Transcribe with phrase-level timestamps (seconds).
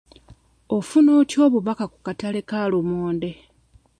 [0.75, 3.31] Ofuna otya obubaka ku kataale ka lumonde?